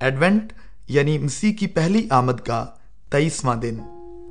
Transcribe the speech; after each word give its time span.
Advent 0.00 0.52
یعنی 0.88 1.18
مسیح 1.18 1.52
کی 1.52 1.66
پہلی 1.66 2.08
آمد 2.10 2.40
کا 2.40 2.66
تیئیسواں 3.10 3.56
دن۔ 3.56 3.76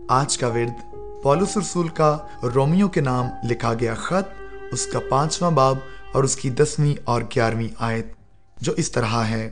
آج 0.10 0.38
کا 0.38 0.48
ورد 0.48 0.96
پولس 1.24 1.58
رسول 1.58 1.88
کا 1.88 2.18
رومیو 2.56 2.88
کے 2.88 3.02
نام 3.02 3.26
لکھا 3.50 3.74
گیا 3.74 3.94
خط، 3.96 4.54
اس 4.72 4.86
کا 4.86 5.00
پانچواں 5.10 5.52
باب 5.52 5.76
اور 6.12 6.24
اس 6.24 6.36
کی 6.36 6.50
دسویں 6.50 6.96
اور 7.04 7.22
گیارہویں 7.22 7.68
آیت، 7.80 8.06
جو 8.62 8.74
اس 8.78 8.92
طرح 8.92 9.24
ہے۔ 9.24 9.52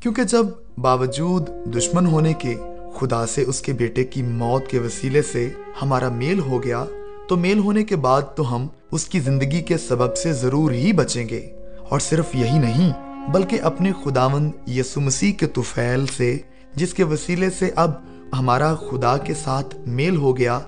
کیونکہ 0.00 0.22
جب 0.22 0.46
باوجود 0.78 1.50
دشمن 1.76 2.06
ہونے 2.06 2.32
کے 2.32 2.54
خدا 2.96 3.26
سے 3.26 3.42
اس 3.42 3.60
کے 3.60 3.72
بیٹے 3.72 4.04
کی 4.04 4.22
موت 4.22 4.66
کے 4.66 4.78
وسیلے 4.78 5.22
سے 5.22 5.50
ہمارا 5.82 6.08
میل 6.08 6.38
ہو 6.38 6.62
گیا، 6.62 6.84
تو 7.28 7.36
میل 7.36 7.58
ہونے 7.58 7.84
کے 7.84 7.96
بعد 7.96 8.22
تو 8.36 8.54
ہم 8.54 8.66
اس 8.92 9.04
کی 9.04 9.20
زندگی 9.20 9.62
کے 9.62 9.78
سبب 9.78 10.16
سے 10.16 10.32
ضرور 10.32 10.72
ہی 10.72 10.92
بچیں 10.92 11.28
گے۔ 11.28 11.50
اور 11.88 12.00
صرف 12.00 12.34
یہی 12.34 12.58
نہیں 12.58 13.05
بلکہ 13.32 13.60
اپنے 13.62 13.92
خداوند 14.04 14.68
یسو 14.68 15.00
مسیح 15.00 15.32
کے 15.32 15.46
توفیل 15.46 16.06
سے، 16.06 16.38
جس 16.74 16.94
کے 16.94 17.04
وسیلے 17.04 17.50
سے 17.50 17.70
اب 17.76 17.90
ہمارا 18.38 18.74
خدا 18.74 19.16
کے 19.16 19.34
ساتھ 19.34 19.76
میل 19.86 20.16
ہو 20.16 20.36
گیا، 20.36 20.60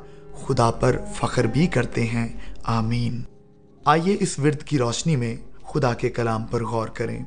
خدا 0.46 0.70
پر 0.70 0.96
فخر 1.14 1.44
بھی 1.44 1.66
کرتے 1.66 2.04
ہیں۔ 2.04 2.28
آمین۔ 2.64 3.22
آئیے 3.84 4.16
اس 4.20 4.38
ورد 4.38 4.62
کی 4.62 4.78
روشنی 4.78 5.16
میں 5.16 5.36
خدا 5.64 5.94
کے 5.94 6.10
کلام 6.10 6.44
پر 6.44 6.64
غور 6.64 6.88
کریں۔ 6.88 7.24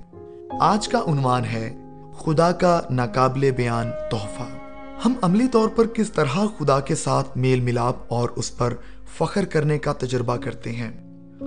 آج 0.60 0.88
کا 0.88 1.00
عنوان 1.08 1.46
ہے، 1.46 1.78
خدا 2.18 2.52
کا 2.52 2.82
ناقابل 2.90 3.52
بیان 3.52 3.92
تحفہ۔ 4.12 4.58
ہم 5.06 5.14
عملی 5.22 5.48
طور 5.48 5.70
پر 5.70 5.88
کس 5.88 6.12
طرح 6.12 6.40
خدا 6.60 6.80
کے 6.80 6.96
ساتھ 6.96 7.38
میل 7.38 7.60
ملاپ 7.60 7.96
اور 8.08 8.30
اس 8.30 8.58
پر 8.58 8.74
فخر 9.18 9.46
کرنے 9.46 9.80
کا 9.80 9.94
تجربہ 9.94 10.38
کرتے 10.38 10.72
ہیں؟ 10.72 10.92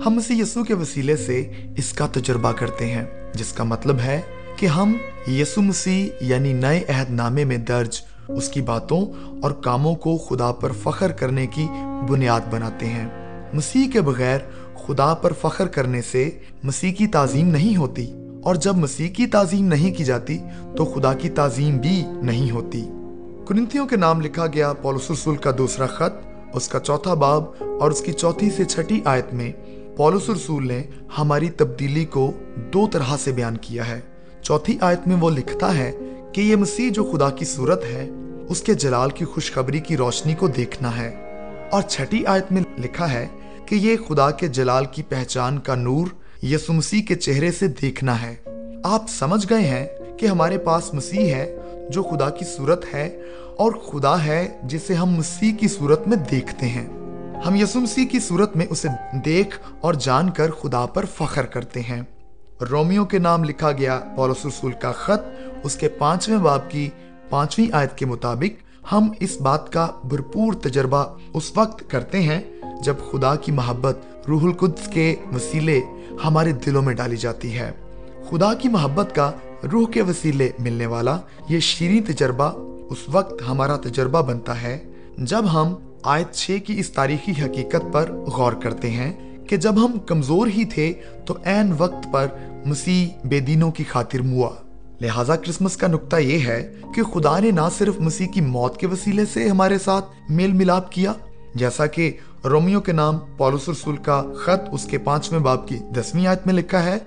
ہم 0.05 0.13
مسیح 0.13 0.41
یسو 0.41 0.63
کے 0.63 0.73
وسیلے 0.73 1.17
سے 1.17 1.51
اس 1.77 1.93
کا 1.93 2.07
تجربہ 2.11 2.51
کرتے 2.51 2.85
ہیں۔ 2.85 3.05
جس 3.35 3.53
کا 3.53 3.63
مطلب 3.63 3.99
ہے 3.99 4.21
کہ 4.55 4.65
ہم 4.65 4.93
یسو 5.27 5.61
مسیح 5.61 6.09
یعنی 6.21 6.53
نئے 6.53 6.83
عہد 6.89 7.09
نامے 7.09 7.45
میں 7.45 7.57
درج 7.57 8.01
اس 8.27 8.49
کی 8.49 8.61
باتوں 8.61 9.05
اور 9.41 9.51
کاموں 9.51 9.95
کو 9.95 10.17
خدا 10.17 10.51
پر 10.51 10.71
فخر 10.83 11.11
کرنے 11.11 11.47
کی 11.47 11.67
بنیاد 12.09 12.41
بناتے 12.49 12.85
ہیں۔ 12.85 13.07
مسیح 13.53 13.91
کے 13.93 14.01
بغیر 14.01 14.39
خدا 14.87 15.13
پر 15.13 15.33
فخر 15.41 15.67
کرنے 15.67 16.01
سے 16.01 16.29
مسیح 16.63 16.91
کی 16.91 17.07
تعظیم 17.07 17.47
نہیں 17.47 17.77
ہوتی 17.77 18.13
اور 18.43 18.55
جب 18.55 18.75
مسیح 18.75 19.09
کی 19.09 19.27
تعظیم 19.27 19.65
نہیں 19.65 19.93
کی 19.93 20.03
جاتی 20.03 20.37
تو 20.77 20.85
خدا 20.85 21.13
کی 21.13 21.29
تعظیم 21.29 21.77
بھی 21.77 22.03
نہیں 22.21 22.51
ہوتی۔ 22.51 22.89
کنتھیوں 23.47 23.87
کے 23.87 23.95
نام 23.95 24.21
لکھا 24.21 24.47
گیا 24.47 24.73
پولس 24.73 25.11
رسول 25.11 25.35
کا 25.35 25.51
دوسرا 25.57 25.87
خط، 25.87 26.27
اس 26.53 26.67
کا 26.67 26.79
چوتھا 26.79 27.13
باب 27.13 27.43
اور 27.59 27.91
اس 27.91 28.01
کی 28.01 28.13
چوتھی 28.13 28.49
سے 28.49 28.65
چھٹی 28.65 29.01
آیت 29.05 29.33
میں 29.33 29.51
پولس 29.97 30.29
رسول 30.29 30.67
نے 30.67 30.83
ہماری 31.17 31.49
تبدیلی 31.49 32.05
کو 32.05 32.31
دو 32.55 32.87
طرح 32.87 33.17
سے 33.19 33.31
بیان 33.31 33.57
کیا 33.57 33.87
ہے۔ 33.87 33.99
چوتھی 34.41 34.77
آیت 34.81 35.07
میں 35.07 35.15
وہ 35.19 35.29
لکھتا 35.29 35.77
ہے 35.77 35.91
کہ 36.33 36.41
یہ 36.41 36.55
مسیح 36.55 36.89
جو 36.91 37.11
خدا 37.13 37.29
کی 37.29 37.45
صورت 37.45 37.83
ہے، 37.83 38.09
اس 38.49 38.61
کے 38.61 38.73
جلال 38.73 39.09
کی 39.09 39.25
خوشخبری 39.25 39.79
کی 39.79 39.97
روشنی 39.97 40.33
کو 40.33 40.47
دیکھنا 40.47 40.97
ہے۔ 40.97 41.15
اور 41.71 41.81
چھٹی 41.81 42.25
آیت 42.25 42.51
میں 42.51 42.61
لکھا 42.77 43.13
ہے 43.13 43.27
کہ 43.65 43.75
یہ 43.75 43.95
خدا 44.07 44.31
کے 44.31 44.47
جلال 44.47 44.85
کی 44.85 45.03
پہچان 45.03 45.59
کا 45.59 45.75
نور 45.75 46.07
یسو 46.45 46.73
مسیح 46.73 47.01
کے 47.01 47.15
چہرے 47.15 47.51
سے 47.51 47.67
دیکھنا 47.67 48.21
ہے۔ 48.21 48.35
آپ 48.83 49.01
سمجھ 49.09 49.47
گئے 49.49 49.67
ہیں 49.67 49.87
کہ 50.17 50.25
ہمارے 50.25 50.57
پاس 50.57 50.93
مسیح 50.93 51.33
ہے 51.33 51.55
جو 51.89 52.03
خدا 52.03 52.29
کی 52.29 52.45
صورت 52.45 52.85
ہے 52.93 53.21
اور 53.57 53.71
خدا 53.71 54.23
ہے 54.23 54.47
جسے 54.63 54.93
ہم 54.93 55.09
مسیح 55.09 55.51
کی 55.59 55.67
صورت 55.67 56.07
میں 56.07 56.17
دیکھتے 56.31 56.65
ہیں۔ 56.65 57.04
ہم 57.47 57.55
یسو 57.55 57.79
مسیح 57.79 58.05
کی 58.05 58.19
صورت 58.19 58.55
میں 58.55 58.65
اسے 58.69 58.87
دیکھ 59.25 59.59
اور 59.81 59.93
جان 59.93 60.29
کر 60.29 60.51
خدا 60.51 60.85
پر 60.85 61.05
فخر 61.05 61.45
کرتے 61.45 61.79
ہیں۔ 61.79 62.01
رومیو 62.71 63.05
کے 63.05 63.19
نام 63.19 63.43
لکھا 63.43 63.71
گیا 63.71 63.99
پولس 64.15 64.45
رسول 64.45 64.71
کا 64.81 64.91
خط، 64.91 65.19
اس 65.63 65.75
کے 65.75 65.89
پانچویں 65.89 66.37
باب 66.37 66.71
کی 66.71 66.89
پانچویں 67.29 67.67
آیت 67.71 67.97
کے 67.97 68.05
مطابق 68.05 68.83
ہم 68.93 69.11
اس 69.19 69.41
بات 69.41 69.71
کا 69.71 69.87
بھرپور 70.03 70.53
تجربہ 70.53 71.05
اس 71.33 71.51
وقت 71.55 71.91
کرتے 71.91 72.21
ہیں 72.21 72.41
جب 72.83 72.95
خدا 73.11 73.35
کی 73.35 73.51
محبت 73.51 73.97
روح 74.27 74.43
القدس 74.43 74.87
کے 74.87 75.15
وسیلے 75.35 75.81
ہمارے 76.23 76.51
دلوں 76.51 76.81
میں 76.81 76.93
ڈالی 76.93 77.17
جاتی 77.17 77.59
ہے۔ 77.59 77.71
خدا 78.29 78.53
کی 78.53 78.69
محبت 78.69 79.15
کا 79.15 79.31
روح 79.71 79.87
کے 79.87 80.01
وسیلے 80.01 80.49
ملنے 80.59 80.85
والا 80.85 81.17
یہ 81.49 81.59
شیریں 81.59 82.11
تجربہ 82.11 82.51
اس 82.89 82.99
وقت 83.07 83.33
ہمارا 83.49 83.77
تجربہ 83.77 84.21
بنتا 84.21 84.61
ہے۔ 84.61 84.91
جب 85.17 85.45
ہم 85.53 85.73
آیت 86.05 86.33
چھ 86.33 86.57
کی 86.65 86.73
اس 86.79 86.89
تاریخی 86.91 87.31
حقیقت 87.41 87.91
پر 87.93 88.11
غور 88.35 88.53
کرتے 88.61 88.89
ہیں 88.89 89.11
کہ 89.49 89.57
جب 89.57 89.85
ہم 89.85 89.97
کمزور 90.07 90.47
ہی 90.47 90.65
تھے 90.65 90.91
تو 91.25 91.37
این 91.43 91.71
وقت 91.77 92.07
پر 92.11 92.27
مسیح 92.65 93.27
بے 93.29 93.39
دینوں 93.47 93.71
کی 93.71 93.83
خاطر 93.89 94.21
موا 94.21 94.49
لہٰذا 95.01 95.35
کرسمس 95.35 95.77
کا 95.77 95.87
نقطہ 95.87 96.15
یہ 96.15 96.45
ہے 96.47 96.61
کہ 96.95 97.03
خدا 97.03 97.37
نے 97.39 97.51
نہ 97.51 97.67
صرف 97.77 97.99
مسیح 97.99 98.27
کی 98.33 98.41
موت 98.41 98.77
کے 98.79 98.87
وسیلے 98.87 99.25
سے 99.33 99.47
ہمارے 99.49 99.77
ساتھ 99.83 100.05
میل 100.29 100.53
ملاپ 100.53 100.91
کیا، 100.91 101.13
جیسا 101.55 101.85
کہ 101.87 102.11
رومیو 102.45 102.81
کے 102.81 102.91
نام 102.91 103.19
پولس 103.37 103.69
رسول 103.69 103.97
کا 104.05 104.21
خط 104.35 104.69
اس 104.71 104.85
کے 104.85 104.97
پانچویں 105.05 105.39
باب 105.39 105.67
کی 105.67 105.77
دسویں 105.95 106.25
آیت 106.27 106.45
میں 106.45 106.53
لکھا 106.53 106.83
ہے، 106.83 106.97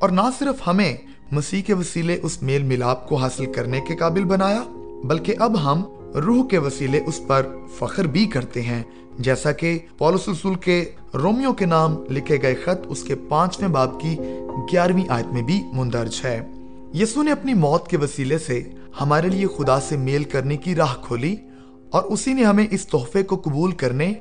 اور 0.00 0.10
نہ 0.10 0.28
صرف 0.38 0.66
ہمیں 0.66 0.94
مسیح 1.32 1.62
کے 1.62 1.74
وسیلے 1.74 2.18
اس 2.22 2.40
میل 2.42 2.62
ملاپ 2.64 3.08
کو 3.08 3.16
حاصل 3.16 3.52
کرنے 3.52 3.80
کے 3.88 3.96
قابل 3.96 4.24
بنایا 4.24 4.62
بلکہ 5.04 5.34
اب 5.38 5.64
ہم 5.64 5.82
روح 6.14 6.46
کے 6.46 6.58
وسیلے 6.58 7.00
اس 7.06 7.20
پر 7.26 7.46
فخر 7.78 8.04
بھی 8.04 8.26
کرتے 8.26 8.62
ہیں، 8.62 8.82
جیسا 9.18 9.52
کہ 9.52 9.78
پولس 9.98 10.28
رسول 10.28 10.54
کے 10.54 10.84
رومیو 11.14 11.52
کے 11.52 11.66
نام 11.66 11.96
لکھے 12.10 12.42
گئے 12.42 12.54
خط 12.54 12.86
اس 12.86 13.02
کے 13.02 13.14
پانچویں 13.14 13.68
باب 13.68 14.00
کی 14.00 14.16
گیارہویں 14.72 15.04
آیت 15.08 15.26
میں 15.26 15.42
بھی 15.42 15.62
مندرج 15.72 16.20
ہے۔ 16.24 16.46
یسو 16.94 17.22
نے 17.22 17.32
اپنی 17.32 17.54
موت 17.54 17.88
کے 17.88 17.96
وسیلے 17.96 18.38
سے 18.38 18.62
ہمارے 19.00 19.28
لیے 19.28 19.46
خدا 19.46 19.80
سے 19.80 19.96
میل 19.96 20.24
کرنے 20.24 20.56
کی 20.56 20.74
راہ 20.74 20.94
کھولی 21.02 21.36
اور 21.90 22.02
اسی 22.02 22.32
نے 22.32 22.44
ہمیں 22.44 22.66
اس 22.70 22.86
تحفے 22.86 23.22
کو 23.22 23.36
قبول 23.36 23.72
کرنے 23.72 24.12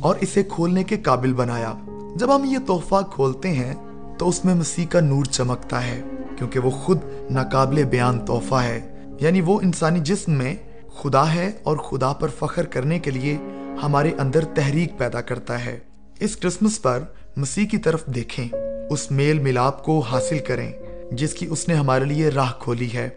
اور 0.00 0.14
اسے 0.20 0.42
کھولنے 0.42 0.84
کے 0.84 0.96
قابل 0.96 1.32
بنایا۔ 1.32 1.74
جب 2.16 2.36
ہم 2.36 2.44
یہ 2.44 2.58
تحفہ 2.66 3.02
کھولتے 3.10 3.50
ہیں 3.50 3.74
تو 4.18 4.28
اس 4.28 4.44
میں 4.44 4.54
مسیح 4.54 4.86
کا 4.86 5.00
نور 5.00 5.24
چمکتا 5.24 5.86
ہے، 5.86 6.02
کیونکہ 6.38 6.58
وہ 6.58 6.70
خود 6.70 6.98
ناقابل 7.30 7.84
بیان 7.84 8.20
تحفہ 8.20 8.54
ہے۔ 8.54 8.95
یعنی 9.20 9.40
وہ 9.40 9.60
انسانی 9.60 10.00
جسم 10.00 10.32
میں 10.32 10.54
خدا 10.96 11.34
ہے 11.34 11.50
اور 11.62 11.76
خدا 11.76 12.12
پر 12.12 12.28
فخر 12.38 12.66
کرنے 12.66 12.98
کے 12.98 13.10
لیے 13.10 13.38
ہمارے 13.82 14.10
اندر 14.18 14.44
تحریک 14.44 14.98
پیدا 14.98 15.20
کرتا 15.20 15.64
ہے۔ 15.64 15.78
اس 16.20 16.36
کرسمس 16.36 16.82
پر 16.82 17.00
مسیح 17.36 17.66
کی 17.66 17.78
طرف 17.78 18.06
دیکھیں، 18.06 18.48
اس 18.90 19.10
میل 19.10 19.38
ملاپ 19.38 19.84
کو 19.84 20.00
حاصل 20.00 20.38
کریں، 20.38 20.72
جس 21.12 21.34
کی 21.34 21.46
اس 21.50 21.68
نے 21.68 21.74
ہمارے 21.74 22.04
لیے 22.04 22.28
راہ 22.28 22.52
کھولی 22.58 22.88
ہے۔ 22.94 23.08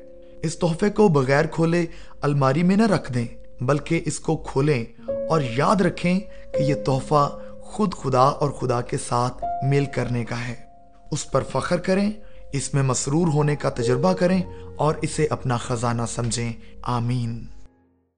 اس 0.41 0.59
تحفے 0.59 0.89
کو 0.89 1.07
بغیر 1.07 1.45
کھولے 1.45 1.85
الماری 2.21 2.63
میں 2.63 2.75
نہ 2.75 2.87
رکھ 2.87 3.13
دیں، 3.13 3.27
بلکہ 3.61 4.01
اس 4.05 4.19
کو 4.19 4.37
کھولیں 4.37 4.85
اور 5.29 5.41
یاد 5.55 5.81
رکھیں 5.81 6.19
کہ 6.53 6.63
یہ 6.63 6.75
تحفہ 6.75 7.39
خود 7.61 7.93
خدا 7.93 8.21
اور 8.21 8.49
خدا 8.49 8.81
کے 8.81 8.97
ساتھ 8.97 9.45
میل 9.65 9.85
کرنے 9.85 10.25
کا 10.25 10.47
ہے۔ 10.47 10.55
اس 11.11 11.31
پر 11.31 11.43
فخر 11.51 11.77
کریں 11.77 12.11
اس 12.51 12.73
میں 12.73 12.83
مسرور 12.83 13.27
ہونے 13.27 13.55
کا 13.55 13.69
تجربہ 13.69 14.13
کریں 14.13 14.41
اور 14.75 14.95
اسے 15.01 15.27
اپنا 15.29 15.57
خزانہ 15.57 16.01
سمجھیں. 16.07 16.53
آمین. 16.81 17.58